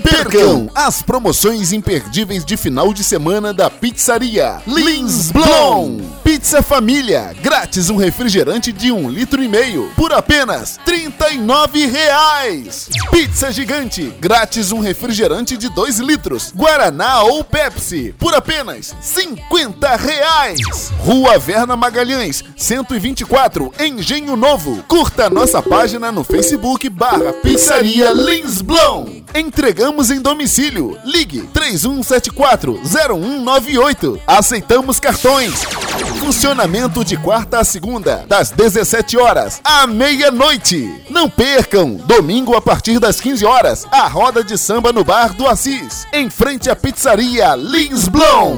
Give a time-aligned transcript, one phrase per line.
[0.00, 6.00] Percam as promoções imperdíveis de final de semana da pizzaria Lins Blom.
[6.34, 12.90] Pizza Família, grátis um refrigerante de um litro e meio por apenas 39 reais.
[13.08, 20.58] Pizza Gigante, grátis um refrigerante de 2 litros, Guaraná ou Pepsi por apenas 50 reais.
[20.98, 24.82] Rua Verna Magalhães, 124, Engenho Novo.
[24.88, 29.22] Curta nossa página no Facebook barra Pizzaria Lins Blom.
[29.32, 30.98] Entregamos em domicílio.
[31.04, 34.18] Ligue 3174-0198.
[34.26, 35.83] Aceitamos cartões.
[36.24, 41.04] Funcionamento de quarta a segunda, das 17 horas à meia-noite.
[41.10, 41.96] Não percam!
[42.06, 46.30] Domingo a partir das 15 horas, a roda de samba no Bar do Assis, em
[46.30, 48.56] frente à pizzaria Lins Blom.